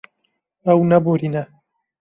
Ew 0.71 0.79
neborîne. 0.91 1.41